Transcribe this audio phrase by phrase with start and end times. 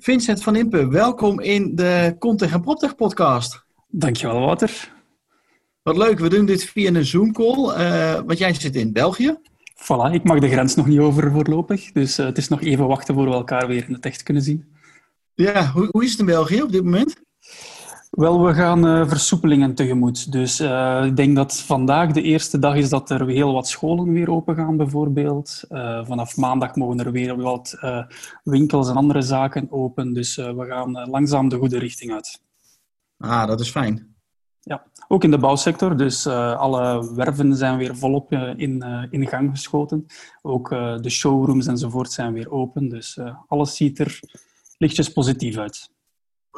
[0.00, 3.64] Vincent van Impe, welkom in de Contech en PropTech podcast.
[3.88, 4.92] Dankjewel, Wouter.
[5.82, 9.36] Wat leuk, we doen dit via een Zoom-call, uh, want jij zit in België.
[9.74, 12.86] Voilà, ik mag de grens nog niet over voorlopig, dus uh, het is nog even
[12.86, 14.64] wachten voor we elkaar weer in het echt kunnen zien.
[15.34, 17.20] Ja, hoe, hoe is het in België op dit moment?
[18.10, 20.32] Wel, we gaan uh, versoepelingen tegemoet.
[20.32, 24.12] Dus uh, ik denk dat vandaag de eerste dag is dat er heel wat scholen
[24.12, 25.64] weer open gaan, bijvoorbeeld.
[25.68, 27.78] Uh, vanaf maandag mogen er weer wat
[28.42, 30.12] winkels en andere zaken open.
[30.12, 32.42] Dus we gaan langzaam de goede richting uit.
[33.18, 34.16] Ah, dat is fijn.
[34.60, 35.96] Ja, ook in de bouwsector.
[35.96, 40.06] Dus alle werven zijn weer volop in, in gang geschoten.
[40.42, 40.68] Ook
[41.02, 42.88] de showrooms enzovoort zijn weer open.
[42.88, 44.20] Dus alles ziet er
[44.78, 45.90] lichtjes positief uit.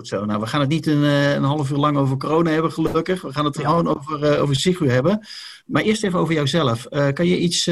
[0.07, 0.25] Zo.
[0.25, 3.23] Nou, we gaan het niet een, eh, een half uur lang over corona hebben, gelukkig.
[3.23, 5.27] We gaan het gewoon over, uh, over Sigu hebben.
[5.67, 6.87] Maar eerst even over jouzelf.
[6.91, 7.67] Uh, kan je iets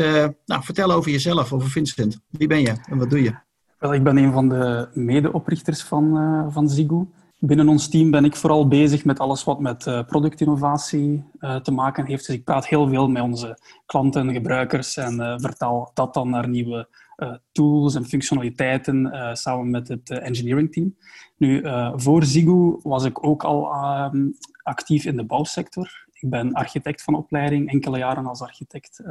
[0.45, 2.21] nou, vertellen over jezelf, over Vincent?
[2.29, 3.35] Wie ben je en wat doe je?
[3.79, 6.13] Wel, ik ben een van de medeoprichters van,
[6.53, 7.07] van Zigu.
[7.39, 11.25] Binnen ons team ben ik vooral bezig met alles wat met productinnovatie
[11.63, 12.27] te maken heeft.
[12.27, 16.49] Dus ik praat heel veel met onze klanten en gebruikers en vertaal dat dan naar
[16.49, 17.07] nieuwe uh,
[17.53, 20.97] tools en functionaliteiten uh, samen met het uh, engineering team.
[21.37, 21.63] Nu,
[21.95, 24.27] voor Zigu was ik ook al ehm,
[24.63, 26.07] actief in de bouwsector.
[26.13, 29.03] Ik ben architect van opleiding, enkele jaren als architect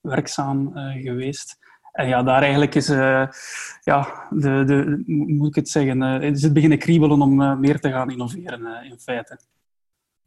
[0.00, 0.72] werkzaam
[1.02, 1.58] geweest.
[1.92, 6.78] En ja, daar eigenlijk is, ja, de, de, moet ik het zeggen, is het beginnen
[6.78, 9.38] kriebelen om meer te gaan innoveren in feite.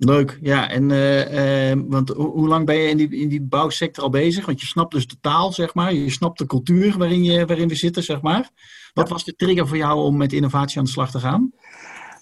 [0.02, 0.69] Leuk, ja.
[0.69, 4.45] En, uh, uh, want hoe lang ben je in die, in die bouwsector al bezig?
[4.45, 5.94] Want je snapt dus de taal, zeg maar.
[5.94, 8.50] Je snapt de cultuur waarin, je, waarin we zitten, zeg maar.
[8.94, 11.53] Wat was de trigger voor jou om met innovatie aan de slag te gaan?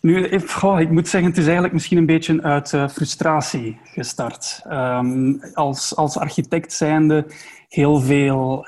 [0.02, 4.62] Nu, ik moet zeggen, het is eigenlijk misschien een beetje uit uh, frustratie gestart.
[4.72, 7.26] Um, als, als architect zijnde
[7.68, 8.66] heel, veel,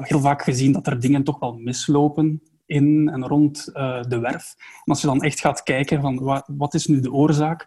[0.00, 3.64] heel vaak gezien dat er dingen toch wel mislopen in en rond
[4.08, 4.54] de werf.
[4.58, 7.66] En als je dan echt gaat kijken van wat, wat is nu de oorzaak,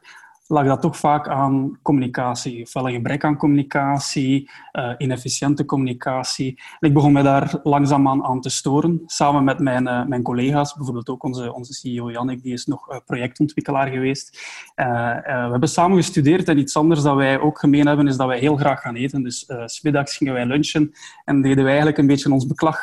[0.52, 2.62] lag dat toch vaak aan communicatie.
[2.62, 6.62] Ofwel een gebrek aan communicatie, uh, inefficiënte communicatie.
[6.80, 10.76] En ik begon me daar langzaamaan aan te storen, samen met mijn, uh, mijn collega's.
[10.76, 14.40] Bijvoorbeeld ook onze, onze CEO Jannik, die is nog uh, projectontwikkelaar geweest.
[14.76, 18.40] we hebben samen gestudeerd en iets anders dat wij ook gemeen hebben, is dat wij
[18.40, 19.24] heel graag gaan eten.
[19.24, 20.94] Dus uh, smiddags gingen wij lunchen
[21.26, 22.82] en deden wij eigenlijk een beetje ons beklag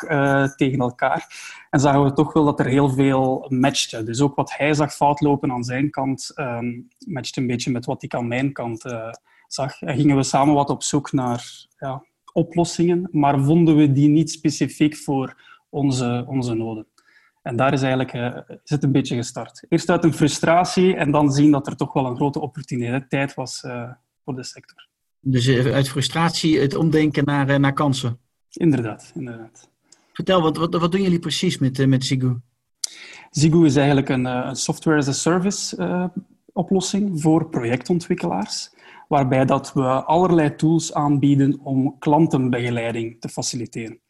[0.56, 1.26] tegen elkaar.
[1.76, 4.02] En zagen we toch wel dat er heel veel matchte.
[4.02, 8.02] Dus ook wat hij zag foutlopen aan zijn kant, um, matchte een beetje met wat
[8.02, 9.08] ik aan mijn kant uh,
[9.46, 9.82] zag.
[9.82, 14.30] En gingen we samen wat op zoek naar ja, oplossingen, maar vonden we die niet
[14.30, 16.86] specifiek voor onze, onze noden.
[17.42, 19.64] En daar is eigenlijk uh, is het een beetje gestart.
[19.68, 23.62] Eerst uit een frustratie en dan zien dat er toch wel een grote opportuniteit was
[23.62, 23.90] uh,
[24.24, 24.88] voor de sector.
[25.20, 28.18] Dus uit frustratie het omdenken naar, naar kansen?
[28.50, 29.74] Inderdaad, inderdaad.
[30.16, 32.36] Vertel, wat, wat, wat doen jullie precies met, uh, met Zigu?
[33.30, 36.04] Zigu is eigenlijk een, uh, software as a service uh,
[36.52, 38.70] oplossing voor projectontwikkelaars,
[39.08, 44.00] waarbij dat we allerlei tools aanbieden om klantenbegeleiding te faciliteren.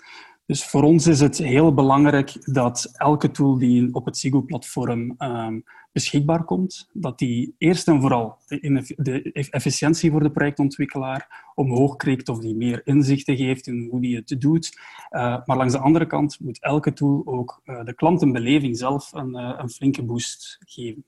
[0.46, 5.64] Dus voor ons is het heel belangrijk dat elke tool die op het Sigo-platform um,
[5.92, 12.28] beschikbaar komt, dat die eerst en vooral de, de, efficiëntie voor de projectontwikkelaar omhoog krijgt
[12.28, 14.78] of die meer inzichten geeft in hoe die het doet.
[15.10, 19.36] Uh, maar langs de andere kant moet elke tool ook uh, de klantenbeleving zelf een,
[19.36, 21.04] uh, een, flinke boost geven.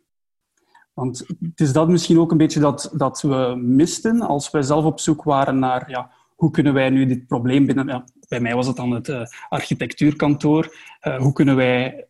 [0.92, 4.84] Want het is dat misschien ook een beetje dat, dat we misten als wij zelf
[4.84, 7.86] op zoek waren naar ja, hoe kunnen wij nu dit probleem binnen...
[7.86, 9.12] Ja, bij mij was het dan het
[9.48, 10.76] architectuurkantoor.
[11.18, 12.06] hoe kunnen wij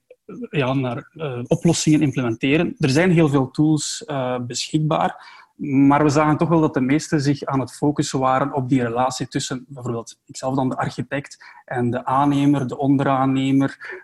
[0.51, 2.75] ja, naar uh, oplossingen implementeren.
[2.79, 4.05] Er zijn heel veel tools
[4.47, 8.69] beschikbaar, maar we zagen toch wel dat de meesten zich aan het focussen waren op
[8.69, 14.03] die relatie tussen bijvoorbeeld ikzelf dan de architect en de aannemer, de onderaannemer,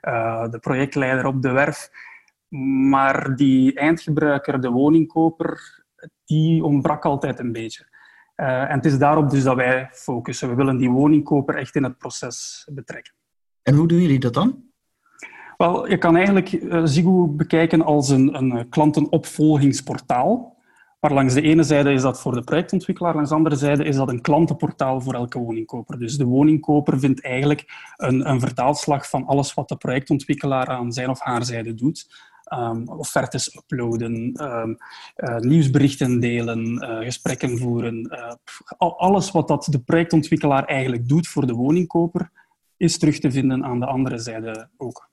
[0.50, 1.90] de projectleider op de werf.
[2.88, 5.84] Maar die eindgebruiker, de woningkoper,
[6.24, 7.92] die ontbrak altijd een beetje.
[8.34, 10.48] En het is daarop dus dat wij focussen.
[10.48, 13.14] We willen die woningkoper echt in het proces betrekken.
[13.62, 14.62] En hoe doen jullie dat dan?
[15.56, 20.52] Wel, je kan eigenlijk uh, bekijken als een, een eh, klantenopvolgingsportaal.
[21.00, 23.96] Waar langs de ene zijde is dat voor de projectontwikkelaar, langs de andere zijde is
[23.96, 25.98] dat een klantenportaal voor elke woningkoper.
[25.98, 31.10] Dus de woningkoper vindt eigenlijk een, een vertaalslag van alles wat de projectontwikkelaar aan zijn
[31.10, 32.06] of haar zijde doet.
[32.52, 34.76] Um, offertes uploaden, um,
[35.16, 38.10] uh, nieuwsberichten delen, uh, gesprekken voeren.
[38.10, 42.30] Uh, alles wat dat de projectontwikkelaar eigenlijk doet voor de woningkoper,
[42.76, 45.08] is terug te vinden aan de andere zijde ook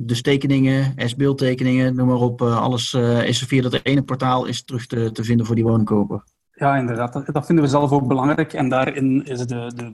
[0.00, 2.40] dus tekeningen, S-beeldtekeningen, noem maar op.
[2.40, 2.94] Eh, alles
[3.24, 6.22] is via dat ene portaal is terug te, te vinden voor die woningkoper.
[6.54, 7.12] Ja, inderdaad.
[7.12, 8.52] Dat, dat, vinden we zelf ook belangrijk.
[8.52, 9.92] En daarin is de, de,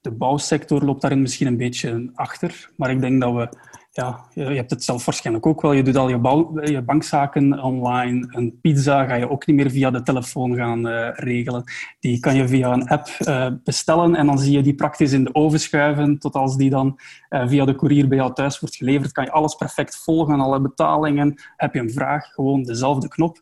[0.00, 2.70] de bouwsector loopt daarin misschien een beetje achter.
[2.76, 3.48] Maar ik denk dat we
[3.96, 5.72] ja, je hebt het zelf waarschijnlijk ook wel.
[5.72, 8.26] Je doet al je, bankzaken online.
[8.30, 11.64] Een pizza ga je ook niet meer via de telefoon gaan uh, regelen.
[12.00, 15.24] Die kan je via een app uh, bestellen en dan zie je die praktisch in
[15.24, 16.18] de oven schuiven.
[16.18, 16.98] Tot als die dan
[17.30, 20.60] uh, via de courier bij jou thuis wordt geleverd, kan je alles perfect volgen, alle
[20.60, 21.34] betalingen.
[21.56, 23.38] Heb je een vraag, gewoon dezelfde knop.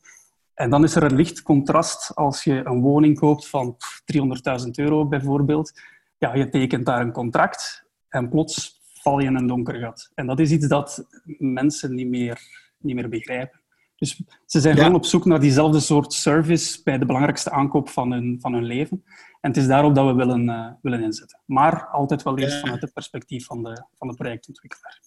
[0.54, 3.76] En dan is er een licht contrast als je een woning koopt van
[4.64, 5.80] 300.000 euro bijvoorbeeld.
[6.18, 10.10] Ja, je tekent daar een contract en plots val je in een donker gat.
[10.14, 11.06] En dat is iets dat
[11.38, 12.40] mensen niet meer,
[12.78, 13.60] niet meer begrijpen.
[13.96, 18.12] Dus ze zijn gewoon op zoek naar diezelfde soort service bij de belangrijkste aankoop van
[18.12, 19.04] hun, van hun leven.
[19.40, 21.40] En het is daarop dat we willen, uh, willen inzetten.
[21.46, 25.00] Maar altijd wel eerst vanuit het perspectief van de, van de projectontwikkelaar.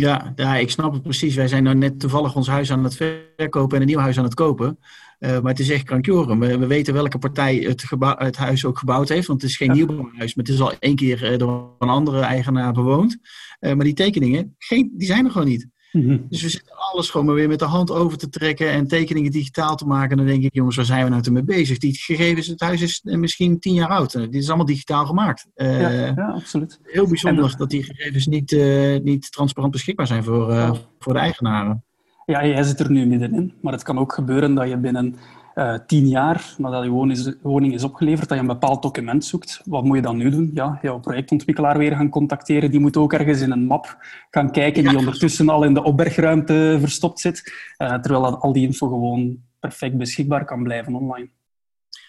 [0.00, 1.34] Ja, ja, ik snap het precies.
[1.34, 4.24] Wij zijn nou net toevallig ons huis aan het verkopen en een nieuw huis aan
[4.24, 4.78] het kopen.
[5.18, 6.38] Uh, maar het is echt krankjoren.
[6.38, 9.26] We, we, weten welke partij het, gebouw, het, huis ook gebouwd heeft.
[9.26, 9.74] Want het is geen ja.
[9.74, 13.18] nieuwbouwhuis, maar het is al één keer uh, door een andere eigenaar bewoond.
[13.60, 15.68] Uh, maar die tekeningen, geen, die zijn er gewoon niet.
[15.94, 16.26] Mm-hmm.
[16.28, 19.30] Dus we zitten alles gewoon maar weer met de hand over te trekken en tekeningen
[19.30, 20.10] digitaal te maken.
[20.10, 21.78] En dan denk ik, jongens, waar zijn we nou mee bezig?
[21.78, 24.12] Die gegevens, het huis is misschien tien jaar oud.
[24.12, 25.46] Dit is allemaal digitaal gemaakt.
[25.54, 26.80] Ja, ja, absoluut.
[26.82, 27.58] Heel bijzonder dat...
[27.58, 28.56] dat die gegevens niet,
[29.02, 31.84] niet transparant beschikbaar zijn voor, voor de eigenaren.
[32.26, 33.52] Ja, jij zit er nu middenin.
[33.60, 35.16] Maar het kan ook gebeuren dat je binnen
[35.54, 39.24] uh, tien jaar, nadat je woning is, woning is opgeleverd, dat je een bepaald document
[39.24, 39.60] zoekt.
[39.64, 40.50] Wat moet je dan nu doen?
[40.54, 42.70] Ja, jouw projectontwikkelaar weer gaan contacteren.
[42.70, 43.96] Die moet ook ergens in een map
[44.30, 47.52] gaan kijken, die ondertussen al in de opbergruimte verstopt zit.
[47.78, 51.28] Uh, terwijl al die info gewoon perfect beschikbaar kan blijven online.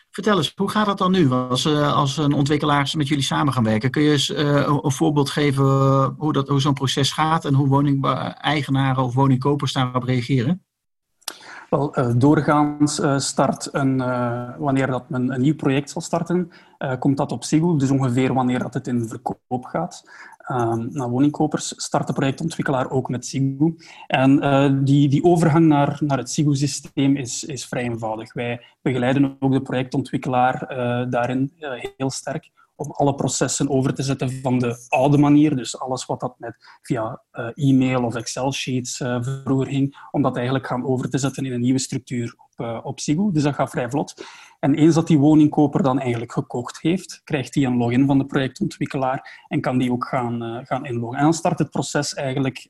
[0.10, 3.54] Vertel eens, hoe gaat dat dan nu als, uh, als een ontwikkelaar met jullie samen
[3.54, 3.92] gaan werken?
[3.92, 5.66] Kun je eens uh, een voorbeeld geven
[6.18, 10.66] hoe, dat, hoe zo'n proces gaat en hoe woningeigenaren of woningkopers daarop reageren?
[11.76, 13.98] Wel, uh, doorgaans start een,
[14.58, 16.52] wanneer dat men een nieuw project zal starten,
[17.00, 20.04] komt dat op Sigul, dus ongeveer wanneer dat het in verkoop gaat.
[20.52, 23.76] Um, nou, woningkopers start de projectontwikkelaar ook met Sigu.
[24.08, 24.40] En
[24.84, 28.34] die, die overgang naar, naar het Sigu-systeem is, is vrij eenvoudig.
[28.34, 30.68] Wij begeleiden ook de projectontwikkelaar
[31.10, 31.52] daarin
[31.98, 35.56] heel sterk om alle processen over te zetten van de oude manier.
[35.56, 40.36] Dus alles wat dat met via uh, e-mail of Excel-sheets uh, vroeger ging, om dat
[40.36, 43.32] eigenlijk gaan over te zetten in een nieuwe structuur op, uh, op Sigo.
[43.32, 44.26] Dus dat gaat vrij vlot.
[44.60, 48.26] En eens dat die woningkoper dan eigenlijk gekocht heeft, krijgt hij een login van de
[48.26, 51.18] projectontwikkelaar en kan die ook gaan, gaan inloggen.
[51.18, 52.68] En dan start het proces eigenlijk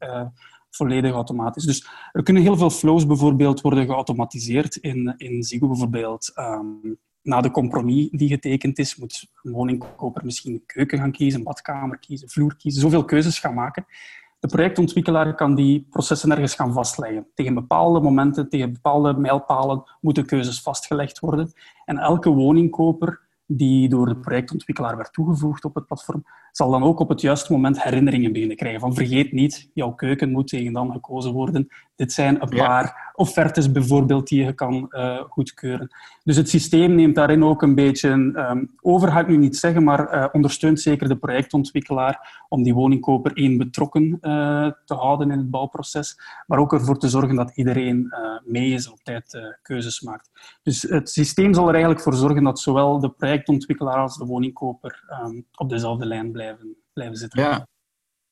[0.70, 1.64] volledig automatisch.
[1.64, 5.46] Dus er kunnen heel veel flows bijvoorbeeld worden geautomatiseerd in, in.
[5.60, 11.12] Bijvoorbeeld um, na de compromis die getekend is, moet een woningkoper misschien een keuken gaan
[11.12, 13.86] kiezen, een badkamer kiezen, vloer kiezen, zoveel keuzes gaan maken.
[14.40, 17.28] De projectontwikkelaar kan die processen ergens gaan vastleggen.
[17.34, 21.54] Tegen bepaalde momenten, tegen bepaalde mijlpalen moeten keuzes vastgelegd worden.
[21.86, 27.00] En elke woningkoper die door de projectontwikkelaar werd toegevoegd op het platform, zal dan ook
[27.00, 28.80] op het juiste moment herinneringen beginnen krijgen.
[28.80, 31.68] Van vergeet niet, jouw keuken moet tegen dan gekozen worden.
[31.96, 35.90] Dit zijn een paar offertes bijvoorbeeld die je kan uh, goedkeuren.
[36.24, 39.84] Dus het systeem neemt daarin ook een beetje um, over, ga ik nu niet zeggen,
[39.84, 45.38] maar uh, ondersteunt zeker de projectontwikkelaar om die woningkoper één betrokken uh, te houden in
[45.38, 48.14] het bouwproces, maar ook ervoor te zorgen dat iedereen
[48.44, 50.30] mee is op tijd keuzes maakt.
[50.64, 55.04] Dus het systeem zal er eigenlijk voor zorgen dat zowel de projectontwikkelaar als de woningkoper
[55.24, 57.42] um, op dezelfde lijn blijven, blijven zitten.
[57.42, 57.68] Ja.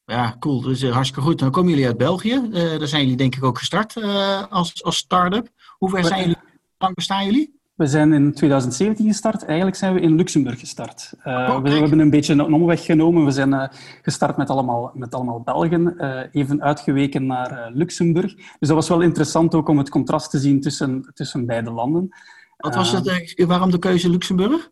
[0.06, 0.62] Ja, cool.
[0.62, 1.40] Dus uh, hartstikke goed.
[1.40, 2.42] Dan komen jullie uit België.
[2.52, 5.50] Uh, daar zijn jullie denk ik ook gestart uh, als, als start-up.
[5.78, 6.36] Hoe ver zijn jullie?
[6.36, 7.62] Hoe lang bestaan jullie?
[7.74, 9.46] We zijn in 2017 gestart.
[9.46, 11.14] Eigenlijk zijn we in Luxemburg gestart.
[11.24, 13.26] Oh, we, we, hebben een beetje een omweg genomen.
[13.26, 16.00] We zijn gestart met allemaal, met allemaal Belgen,
[16.32, 18.36] even uitgeweken naar Luxemburg.
[18.36, 22.16] Dus dat was wel interessant ook om het contrast te zien tussen, tussen beide landen.
[22.58, 24.70] Wat was het, waarom de keuze Luxemburg?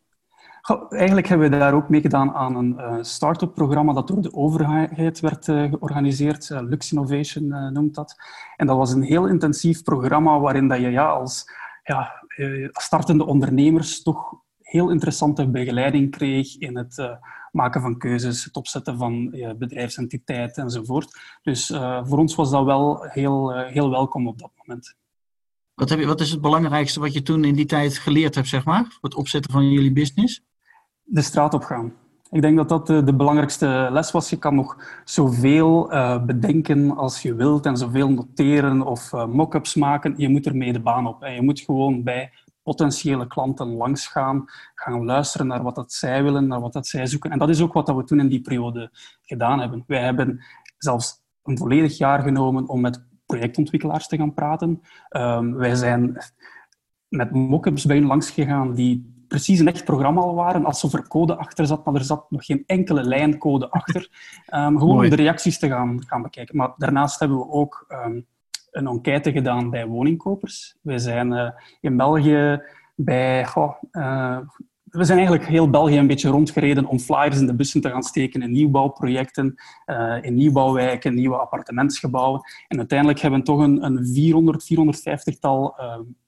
[0.89, 5.19] Eigenlijk hebben we daar ook meegedaan aan een uh, start-up programma dat door de overheid
[5.19, 6.49] werd uh, georganiseerd.
[6.49, 8.15] Uh, Lux Innovation noemt dat.
[8.57, 11.45] En dat was een heel intensief programma waarin dat je ja, als
[11.83, 12.25] ja,
[12.71, 17.19] startende ondernemers toch heel interessante begeleiding kreeg in het
[17.51, 21.19] maken van keuzes, het opzetten van bedrijfsentiteiten enzovoort.
[21.41, 21.67] Dus
[22.03, 24.95] voor ons was dat wel heel, heel welkom op dat moment.
[25.73, 28.47] Wat, heb je, wat is het belangrijkste wat je toen in die tijd geleerd hebt,
[28.47, 30.41] zeg maar, het opzetten van jullie business?
[31.11, 31.93] De straat op gaan.
[32.31, 34.29] Ik denk dat dat de, belangrijkste les was.
[34.29, 39.75] Je kan nog zoveel uh, bedenken als je wilt en zoveel noteren of uh, mock-ups
[39.75, 40.13] maken.
[40.17, 41.23] Je moet ermee de baan op.
[41.23, 42.31] En je moet gewoon bij
[42.63, 47.05] potentiële klanten langs gaan, gaan luisteren naar wat dat zij willen, naar wat dat zij
[47.05, 47.31] zoeken.
[47.31, 48.89] En dat is ook wat we toen in die periode
[49.21, 49.83] gedaan hebben.
[49.87, 50.43] Wij hebben
[50.77, 54.81] zelfs een volledig jaar genomen om met projectontwikkelaars te gaan praten.
[55.09, 56.17] Um, wij zijn
[57.07, 61.07] met mock-ups bij hen langs gegaan die precies een echt programma al waren, alsof er
[61.07, 64.09] code achter zat, maar er zat nog geen enkele lijn code achter.
[64.53, 66.57] Um, gewoon om de reacties te gaan, gaan bekijken.
[66.57, 68.25] Maar daarnaast hebben we ook um,
[68.71, 70.75] een enquête gedaan bij woningkopers.
[70.81, 71.49] We zijn uh,
[71.81, 72.61] in België
[72.95, 73.47] bij...
[73.91, 74.37] uh,
[74.83, 78.03] we zijn eigenlijk heel België een beetje rondgereden om flyers in de bussen te gaan
[78.03, 82.41] steken in nieuwbouwprojecten, uh, in nieuwbouwwijken, nieuwe appartementsgebouwen.
[82.67, 85.75] En uiteindelijk hebben we toch een, een 400, 450-tal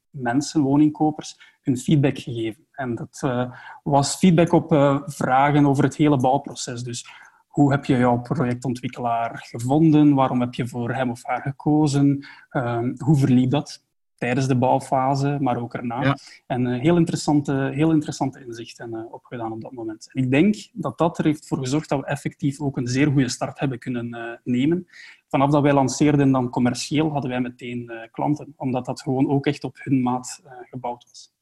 [0.09, 2.67] mensen, woningkopers, hun feedback gegeven.
[2.71, 3.51] En dat uh,
[3.83, 6.83] was feedback op uh, vragen over het hele bouwproces.
[6.83, 7.07] Dus
[7.47, 10.13] hoe heb je jouw projectontwikkelaar gevonden?
[10.13, 12.25] Waarom heb je voor hem of haar gekozen?
[12.51, 16.03] Uh, hoe verliep dat tijdens de bouwfase, maar ook erna?
[16.03, 16.17] Ja.
[16.47, 20.09] En uh, heel, interessante, heel interessante inzichten opgedaan op dat moment.
[20.13, 23.11] En ik denk dat dat er heeft voor gezorgd dat we effectief ook een zeer
[23.11, 24.87] goede start hebben kunnen nemen
[25.27, 29.63] vanaf dat wij lanceerden dan commercieel, hadden wij meteen klanten, omdat dat gewoon ook echt
[29.63, 31.32] op hun maat gebouwd was.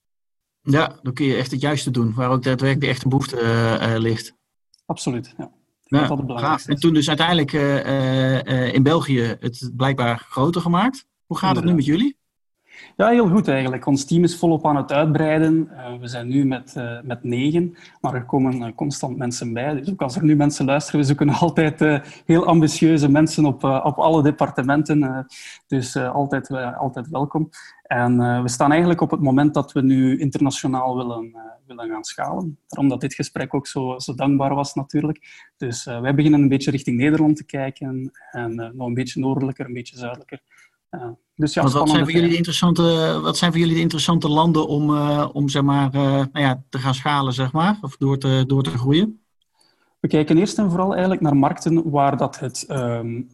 [0.64, 3.38] Ja, dan kun je echt het juiste doen, waar ook daadwerkelijk de echte behoefte
[3.82, 4.36] uh, ligt.
[4.86, 5.52] Absoluut, ja.
[5.84, 7.52] Ja, dat En toen dus uiteindelijk
[8.74, 11.06] in België het blijkbaar groter gemaakt.
[11.26, 12.20] Hoe gaat het nu met jullie?
[12.98, 13.86] Ja, heel goed eigenlijk.
[13.86, 15.70] Ons team is volop aan het uitbreiden.
[15.72, 19.74] Uh, we zijn nu met, met negen, maar er komen constant mensen bij.
[19.74, 23.98] Dus ook als er nu mensen luisteren, we zoeken altijd heel ambitieuze mensen op, op
[23.98, 25.28] alle departementen.
[25.68, 27.50] dus altijd, altijd welkom.
[27.92, 31.36] En we staan eigenlijk op het moment dat we nu internationaal willen,
[31.68, 32.58] willen gaan schalen.
[32.68, 35.50] Daarom dat dit gesprek ook zo, zo dankbaar was natuurlijk.
[35.58, 39.74] Dus wij beginnen een beetje richting Nederland te kijken en nog een beetje noordelijker, een
[39.74, 40.42] beetje zuidelijker.
[41.36, 44.68] Dus ja, wat, zijn voor jullie de interessante, wat zijn voor jullie de interessante landen
[44.68, 48.18] om, uh, om zeg maar, uh, nou ja, te gaan schalen, zeg maar, of door
[48.18, 49.22] te, door te groeien?
[50.00, 53.30] We kijken eerst en vooral eigenlijk naar markten waar dat het um,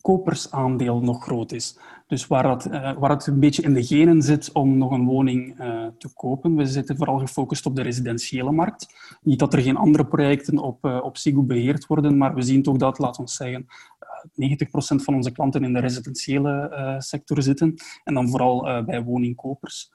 [0.00, 1.78] kopersaandeel nog groot is.
[2.08, 5.04] Dus waar, dat, uh, waar het een beetje in de genen zit om nog een
[5.04, 5.56] woning
[5.98, 6.56] te kopen.
[6.56, 8.86] We zitten vooral gefocust op de residentiële markt.
[9.22, 12.76] Niet dat er geen andere projecten op, op SIGU beheerd worden, maar we zien toch
[12.76, 17.74] dat, laten we zeggen, 90% van onze klanten in de residentiële sector zitten.
[18.04, 19.90] En dan vooral bij woningkopers.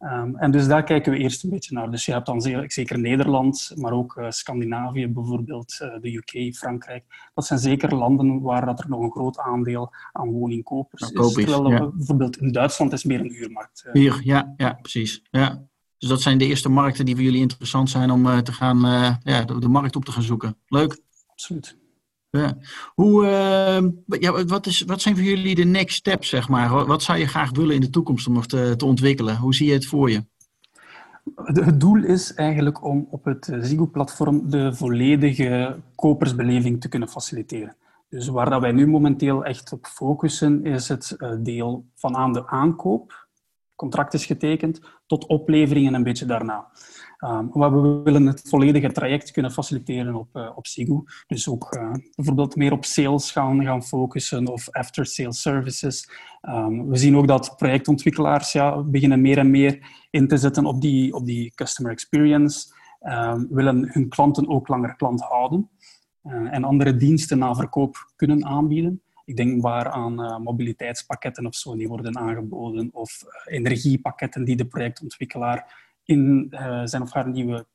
[0.00, 1.90] Um, en dus daar kijken we eerst een beetje naar.
[1.90, 7.04] Dus je hebt dan zeker Nederland, maar ook uh, Scandinavië, bijvoorbeeld de UK, Frankrijk.
[7.34, 11.32] Dat zijn zeker landen waar dat er nog een groot aandeel aan woningkopers is.
[11.32, 11.90] Terwijl ja.
[11.90, 13.88] bijvoorbeeld in Duitsland is meer een huurmarkt.
[13.92, 15.22] Huur, ja, ja precies.
[15.30, 15.66] Ja.
[15.98, 18.78] Dus dat zijn de eerste markten die voor jullie interessant zijn om te gaan,
[19.22, 20.56] ja, de, de markt op te gaan zoeken.
[20.66, 21.00] Leuk.
[21.26, 21.78] Absoluut.
[22.94, 23.26] Hoe,
[24.06, 26.86] ja, wat, is, wat zijn voor jullie de next steps, zeg maar?
[26.86, 29.36] Wat zou je graag willen in de toekomst om nog te, te ontwikkelen?
[29.36, 30.24] Hoe zie je het voor je?
[31.34, 37.76] Het doel is eigenlijk om op het Zigo-platform de volledige kopersbeleving te kunnen faciliteren.
[38.08, 42.32] Dus waar dat wij nu momenteel echt op focussen, is het eh, deel van aan
[42.32, 43.26] de aankoop,
[43.74, 46.66] contract is getekend, tot oplevering en een beetje daarna.
[47.24, 51.02] Um, we willen het volledige traject kunnen faciliteren op, uh, op Sigu.
[51.26, 56.10] Dus ook uh, bijvoorbeeld meer op sales gaan, gaan focussen of after-sales services.
[56.42, 60.80] Um, we zien ook dat projectontwikkelaars ja, beginnen meer en meer in te zetten op
[60.80, 62.74] die, op die customer experience.
[63.02, 65.70] Um, willen hun klanten ook langer klant houden.
[66.24, 69.02] Uh, en andere diensten na verkoop kunnen aanbieden.
[69.24, 75.87] Ik denk waar aan mobiliteitspakketten of zo die worden aangeboden, of energiepakketten die de projectontwikkelaar
[76.08, 77.66] in uh, zijn of haar nieuwe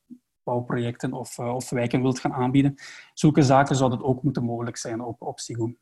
[0.44, 2.76] bouwprojecten of, uh, of wijken wilt gaan aanbieden.
[3.14, 5.40] Zulke zaken zouden ook moeten mogelijk zijn op, op.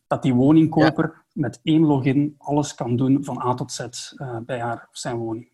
[0.07, 1.23] Dat die woningkoper ja.
[1.33, 5.17] met één login alles kan doen van A tot Z uh, bij haar of zijn
[5.17, 5.49] woning.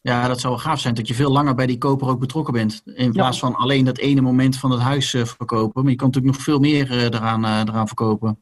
[0.00, 2.52] Ja, dat zou wel gaaf zijn dat je veel langer bij die koper ook betrokken
[2.52, 2.82] bent.
[2.84, 3.46] In plaats ja.
[3.46, 5.82] van alleen dat ene moment van het huis verkopen.
[5.82, 8.38] Maar je kan natuurlijk nog veel meer eraan, eraan verkopen.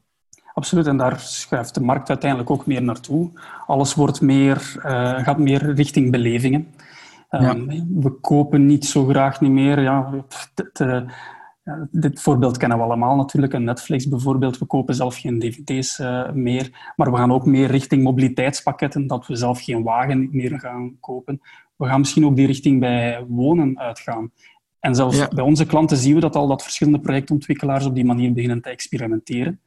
[0.53, 3.31] Absoluut, en daar schuift de markt uiteindelijk ook meer naartoe.
[3.67, 4.57] Alles wordt meer,
[5.25, 6.73] gaat meer richting belevingen.
[7.41, 7.55] Ja.
[7.55, 9.81] Um, we kopen niet zo graag niet meer.
[9.81, 11.01] Ja, dit, uh,
[11.91, 13.53] dit voorbeeld kennen we allemaal natuurlijk.
[13.53, 14.57] Een Netflix bijvoorbeeld.
[14.57, 16.93] We kopen zelf geen dvd's uh, meer.
[16.95, 19.07] Maar we gaan ook meer richting mobiliteitspakketten.
[19.07, 21.41] Dat we zelf geen wagen meer gaan kopen.
[21.75, 24.31] We gaan misschien ook die richting bij wonen uitgaan.
[24.79, 25.27] En zelfs ja.
[25.27, 28.69] bij onze klanten zien we dat al dat verschillende projectontwikkelaars op die manier beginnen te
[28.69, 29.59] experimenteren.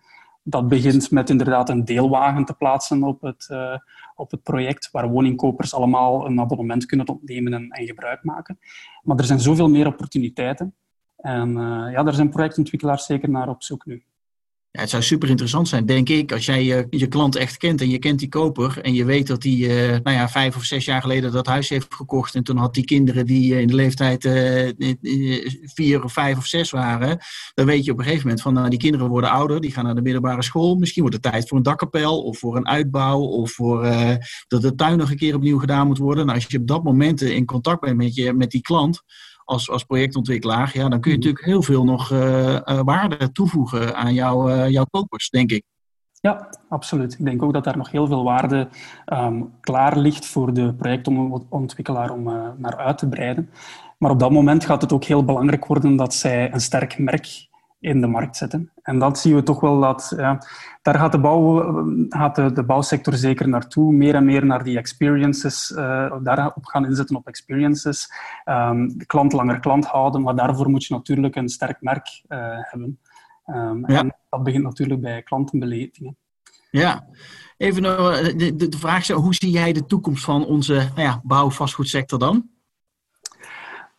[0.43, 3.77] Dat begint met inderdaad een deelwagen te plaatsen op het, uh,
[4.19, 8.59] op het project, waar woningkopers allemaal een abonnement kunnen ontnemen en, en gebruik maken.
[9.03, 10.75] Maar er zijn zoveel meer opportuniteiten.
[11.17, 14.05] En uh, ja, daar zijn projectontwikkelaars zeker naar op zoek nu.
[14.71, 17.81] Ja, het zou super interessant zijn, denk ik, als jij je, je klant echt kent
[17.81, 20.65] en je kent die koper en je weet dat die uh, nou ja, vijf of
[20.65, 23.67] zes jaar geleden dat huis heeft gekocht en toen had die kinderen die uh, in
[23.67, 24.23] de leeftijd
[25.75, 27.19] vier of vijf of zes waren,
[27.55, 29.85] dan weet je op een gegeven moment van nou, die kinderen worden ouder, die gaan
[29.85, 33.21] naar de middelbare school, misschien wordt het tijd voor een dakkapel of voor een uitbouw
[33.21, 33.83] of voor
[34.49, 36.27] dat de tuin nog een keer opnieuw gedaan moet worden.
[36.27, 39.03] Nou, als je op dat moment in contact bent met, je, met die klant,
[39.49, 41.27] als, als projectontwikkelaar, ja, dan kun je mhm.
[41.27, 42.09] natuurlijk heel veel nog
[42.85, 45.65] waarde toevoegen aan jouw, jouw kopers, denk ik.
[46.21, 47.13] Ja, absoluut.
[47.13, 48.69] Ik denk ook dat daar nog heel veel waarde
[49.13, 52.23] um, klaar ligt voor de projectontwikkelaar om
[52.57, 53.51] naar uit te breiden.
[53.99, 57.48] Maar op dat moment gaat het ook heel belangrijk worden dat zij een sterk merk
[57.81, 58.73] in de markt zetten.
[58.83, 60.43] En dat zien we toch wel dat ja,
[60.83, 61.63] daar gaat, de, bouw,
[62.09, 66.85] gaat de, de, bouwsector zeker naartoe, meer en meer naar die experiences, uh, daarop gaan
[66.85, 68.13] inzetten op experiences,
[68.45, 72.39] um, de klant langer klant houden, maar daarvoor moet je natuurlijk een sterk merk uh,
[72.61, 72.99] hebben.
[73.47, 73.99] Um, ja.
[73.99, 76.17] En dat begint natuurlijk bij klantenbelevingen.
[76.71, 77.07] Ja,
[77.57, 82.19] even de, de, de vraag, hoe zie jij de toekomst van onze nou ja, bouw-vastgoedsector
[82.19, 82.49] dan?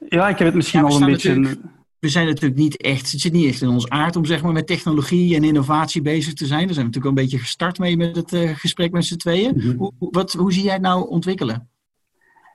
[0.10, 1.60] Ja, ik heb het misschien al een beetje
[2.00, 4.52] we zijn natuurlijk niet echt, het zit niet echt in ons aard om zeg maar,
[4.52, 6.66] met technologie en innovatie bezig te zijn.
[6.66, 9.54] Daar zijn we natuurlijk een beetje gestart mee met het uh, gesprek met z'n tweeën.
[9.56, 9.76] Mhm.
[9.78, 11.70] hoe, wat, hoe zie jij het nou ontwikkelen?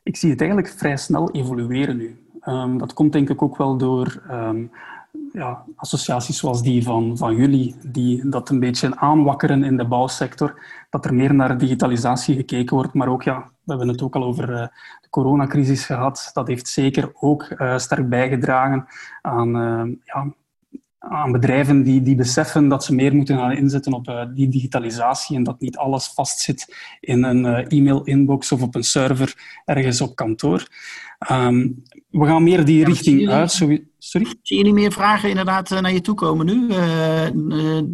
[0.02, 2.18] Ik zie het eigenlijk vrij snel evolueren nu.
[2.48, 4.70] Um, dat komt denk ik ook wel door um,
[5.32, 10.62] ja, associaties zoals die van, van jullie, die dat een beetje aanwakkeren in de bouwsector,
[10.90, 14.24] dat er meer naar digitalisatie gekeken wordt, maar ook, ja, we hebben het ook al
[14.24, 14.46] over
[15.00, 18.86] de coronacrisis gehad, dat heeft zeker ook uh, sterk bijgedragen
[19.22, 20.34] aan, uh, ja,
[20.98, 25.42] aan bedrijven die, die beseffen dat ze meer moeten gaan inzetten op die digitalisatie en
[25.42, 30.66] dat niet alles vastzit in een e-mail-inbox of op een server ergens op kantoor.
[31.30, 33.50] Um, we gaan meer die richting uit.
[33.50, 33.84] Sorry?
[33.98, 36.68] Zie jullie meer vragen inderdaad eh, naar je toe komen nu?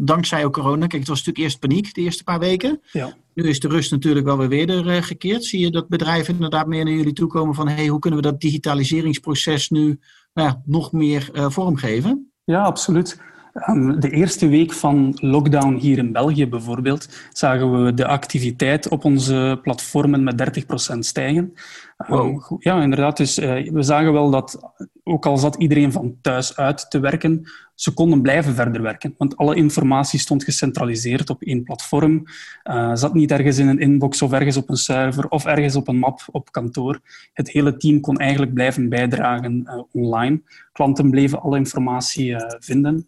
[0.04, 0.86] Dankzij ook corona.
[0.86, 2.80] Kijk, het was natuurlijk eerst paniek de eerste paar weken.
[2.92, 3.14] Ja.
[3.40, 4.50] Nu is de rust natuurlijk wel weer
[4.84, 5.44] weer gekeerd.
[5.44, 8.26] Zie je dat bedrijven inderdaad meer naar jullie toe komen van hey, hoe kunnen we
[8.26, 10.00] dat digitaliseringsproces nu
[10.32, 12.32] nou nog meer vormgeven?
[12.44, 13.20] Ja, absoluut.
[13.52, 19.04] Ehm, de eerste week van lockdown hier in België bijvoorbeeld, zagen we de activiteit op
[19.04, 21.54] onze platformen met 30% stijgen.
[21.96, 23.16] Ehm, ja, inderdaad.
[23.16, 24.60] Dus uh, we zagen wel dat,
[25.04, 29.14] ook al zat iedereen van thuis uit te werken, ze konden blijven verder werken.
[29.18, 32.22] Want alle informatie stond gecentraliseerd op één platform.
[32.64, 35.88] Uh, zat niet ergens in een inbox of ergens op een server of ergens op
[35.88, 37.00] een map op kantoor.
[37.32, 40.42] Het hele team kon eigenlijk blijven bijdragen uh, online.
[40.72, 43.06] Klanten bleven alle informatie vinden.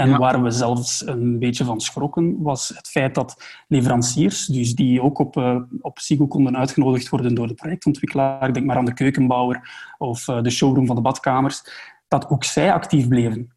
[0.00, 5.02] En waar we zelfs een beetje van schrokken, was het feit dat leveranciers, dus die
[5.02, 8.94] ook op, uh, op SIGO konden uitgenodigd worden door de projectontwikkelaar, denk maar aan de
[8.94, 11.62] keukenbouwer of uh, de showroom van de badkamers,
[12.08, 13.52] dat ook zij actief bleven.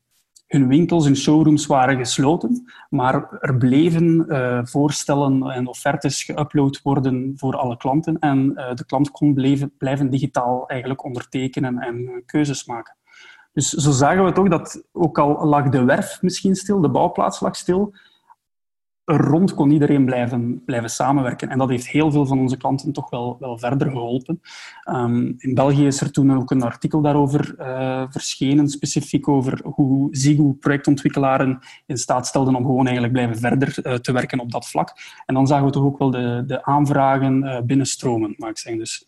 [0.48, 7.34] Hun winkels en showrooms waren gesloten, maar er bleven uh, voorstellen en offertes geüpload worden
[7.36, 12.96] voor alle klanten en de klant kon blijven, blijven digitaal eigenlijk ondertekenen en keuzes maken.
[13.54, 17.40] Dus zo zagen we toch dat, ook al lag de werf misschien stil, de bouwplaats
[17.40, 17.94] lag stil,
[19.06, 21.50] rond kon iedereen blijven, blijven samenwerken.
[21.50, 24.42] En dat heeft heel veel van onze klanten toch wel, wel verder geholpen.
[24.90, 30.08] Um, in België is er toen ook een artikel daarover uh, verschenen, specifiek over hoe
[30.16, 34.68] Zigo projectontwikkelaren in staat stelden om gewoon eigenlijk blijven verder uh, te werken op dat
[34.68, 34.94] vlak.
[35.26, 38.82] En dan zagen we toch ook wel de, de aanvragen uh, binnenstromen, mag ik zeggen.
[38.82, 39.06] Dus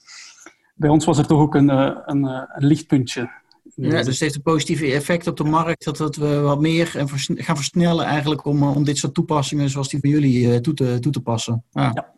[0.76, 3.30] bij ons was er toch ook een, een, een lichtpuntje
[3.76, 6.88] ja, dus het heeft een positieve effect op de markt, dat, dat we wat meer
[7.36, 10.74] gaan versnellen eigenlijk om, eh, om dit soort toepassingen zoals die van jullie uh, toe,
[10.74, 11.64] te, toe te passen.
[11.72, 11.92] Ja.
[11.94, 12.14] ja.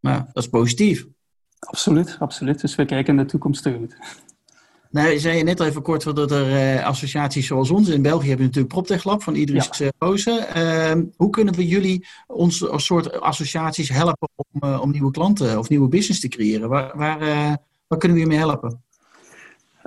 [0.00, 0.28] ja.
[0.32, 1.06] dat is positief.
[1.58, 2.60] Absoluut, absoluut.
[2.60, 3.96] Dus we kijken de toekomst tegemoet.
[4.90, 8.28] Nou, je zei net al even kort dat er uh, associaties zoals ons in België
[8.28, 9.90] hebben natuurlijk PropTech Lab van Idris ja.
[10.96, 15.68] Uh, hoe kunnen we jullie ons als soort associaties helpen om, om nieuwe klanten of
[15.68, 16.68] nieuwe business te creëren?
[16.68, 17.18] Waar, waar,
[17.86, 18.82] waar kunnen we je mee helpen?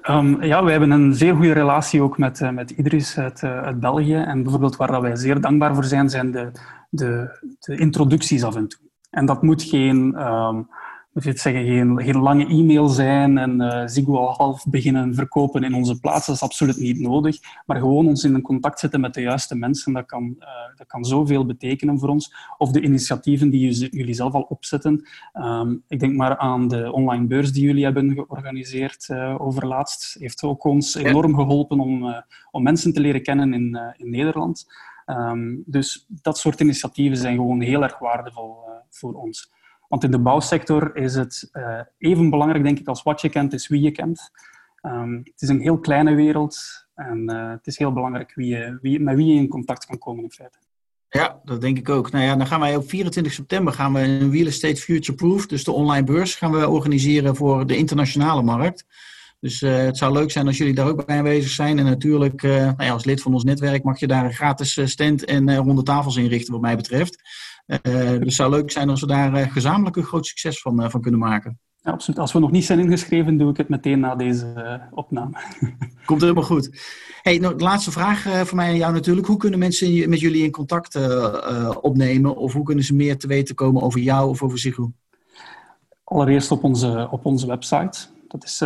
[0.10, 3.62] Um, ja, we hebben een zeer goede relatie ook met, uh, met Idris uit, uh,
[3.62, 4.16] uit België.
[4.16, 6.52] En bijvoorbeeld waar dat wij zeer dankbaar voor zijn, zijn de,
[6.90, 8.80] de, de introducties af en toe.
[9.10, 10.70] En dat moet geen um,
[11.16, 15.14] moet je het zeggen, geen, geen lange e-mail zijn en uh, Ziggo al half beginnen
[15.14, 16.26] verkopen in onze plaats.
[16.26, 17.38] Dat is absoluut niet nodig.
[17.66, 21.06] Maar gewoon ons in contact zetten met de juiste mensen, dat kan, uh, dat kan
[21.06, 22.36] zoveel betekenen voor ons.
[22.58, 25.08] Of de initiatieven die jullie zelf al opzetten.
[25.34, 30.16] Um, ik denk maar aan de online beurs die jullie hebben georganiseerd uh, overlaatst.
[30.20, 34.66] Heeft ook ons enorm geholpen om, om mensen te leren kennen in, in Nederland.
[35.06, 38.56] Um, dus dat soort initiatieven zijn gewoon heel erg waardevol
[38.90, 39.54] voor ons.
[39.88, 43.54] Want in de bouwsector is het uh, even belangrijk, denk ik, als wat je kent,
[43.54, 44.32] is wie je kent.
[44.82, 48.78] Um, het is een heel kleine wereld en uh, het is heel belangrijk wie je,
[48.82, 50.58] wie, met wie je in contact kan komen in feite.
[51.10, 52.12] Ja, dat denk ik ook.
[52.12, 55.48] Nou ja, dan gaan wij op 24 september gaan we een Real Estate Future Proof,
[55.48, 58.86] dus de online beurs, gaan we organiseren voor de internationale markt.
[59.46, 61.80] Dus uh, het zou leuk zijn als jullie daar ook bij aanwezig zijn.
[61.80, 64.80] En natuurlijk, uh, nou ja, als lid van ons netwerk mag je daar een gratis
[64.84, 67.22] stand en ronde tafels inrichten, wat mij betreft.
[67.68, 67.80] Uh,
[68.10, 70.90] dus het zou leuk zijn als we daar uh, gezamenlijk een groot succes van, uh,
[70.90, 71.60] van kunnen maken.
[71.82, 72.20] Ja, absoluut.
[72.20, 75.38] Als we nog niet zijn ingeschreven, doe ik het meteen na deze uh, opname.
[76.06, 76.80] Komt helemaal goed.
[77.22, 79.28] Hey, nou, de laatste vraag uh, voor mij en jou natuurlijk.
[79.28, 82.36] Hoe kunnen mensen met jullie in contact uh, opnemen?
[82.36, 84.92] Of hoe kunnen ze meer te weten komen over jou of over Zigo?
[86.04, 87.98] Allereerst op onze, op onze website.
[88.28, 88.62] Dat is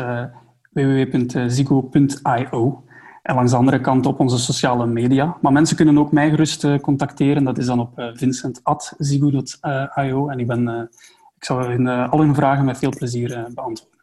[0.86, 2.84] www.zigo.io.
[3.22, 5.38] En langs de andere kant op onze sociale media.
[5.42, 7.44] Maar mensen kunnen ook mij gerust contacteren.
[7.44, 10.30] Dat is dan op vincent.zigo.io.
[10.30, 10.90] En ik ben
[11.38, 13.98] ik zal hun, al hun vragen met veel plezier beantwoorden.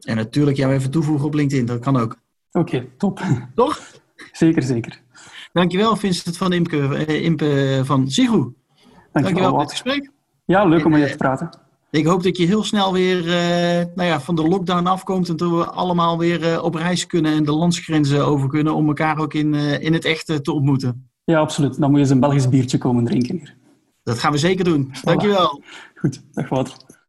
[0.00, 2.18] En natuurlijk jou even toevoegen op LinkedIn, dat kan ook.
[2.52, 3.20] Oké, top.
[3.54, 3.80] Toch?
[4.32, 5.00] Zeker, zeker.
[5.52, 7.98] Dankjewel Vincent van Imke, eh, Impe van.
[7.98, 8.54] Dankjewel,
[9.12, 10.10] Dankjewel voor het gesprek.
[10.44, 11.50] Ja, leuk om met je te praten.
[11.92, 15.36] Ik hoop dat je heel snel weer uh, nou ja, van de lockdown afkomt en
[15.36, 19.18] dat we allemaal weer uh, op reis kunnen en de landsgrenzen over kunnen om elkaar
[19.18, 21.10] ook in, uh, in het echt te ontmoeten.
[21.24, 21.78] Ja, absoluut.
[21.78, 23.56] Dan moet je eens een Belgisch biertje komen drinken hier.
[24.02, 24.92] Dat gaan we zeker doen.
[25.02, 25.62] Dankjewel.
[25.94, 26.76] Goed, dag Wouter.